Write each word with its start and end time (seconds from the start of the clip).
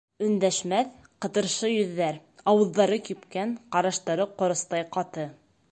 Өндәшмәҫ, 0.27 0.95
ҡытыршы 1.25 1.69
йөҙҙәр, 1.73 2.17
ауыҙҙары 2.53 3.01
кипкән, 3.11 3.53
ҡараштары 3.77 4.31
ҡоростай 4.43 4.89
ҡаты. 4.99 5.31